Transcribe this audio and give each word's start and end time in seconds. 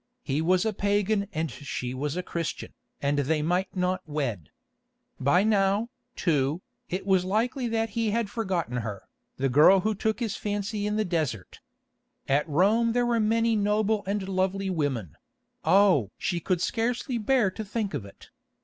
He 0.23 0.41
was 0.41 0.65
a 0.65 0.73
pagan 0.73 1.27
and 1.31 1.51
she 1.51 1.93
was 1.93 2.17
a 2.17 2.23
Christian, 2.23 2.73
and 3.03 3.19
they 3.19 3.43
might 3.43 3.75
not 3.75 4.01
wed. 4.07 4.49
By 5.19 5.43
now, 5.43 5.89
too, 6.15 6.63
it 6.89 7.05
was 7.05 7.23
likely 7.23 7.67
that 7.67 7.91
he 7.91 8.09
had 8.09 8.27
forgotten 8.27 8.77
her, 8.77 9.03
the 9.37 9.47
girl 9.47 9.81
who 9.81 9.93
took 9.93 10.19
his 10.19 10.35
fancy 10.35 10.87
in 10.87 10.95
the 10.95 11.05
desert. 11.05 11.59
At 12.27 12.49
Rome 12.49 12.93
there 12.93 13.05
were 13.05 13.19
many 13.19 13.55
noble 13.55 14.01
and 14.07 14.27
lovely 14.27 14.71
women—oh! 14.71 16.09
she 16.17 16.39
could 16.39 16.61
scarcely 16.63 17.19
bear 17.19 17.51
to 17.51 17.63
think 17.63 17.93
of 17.93 18.03
it. 18.03 18.31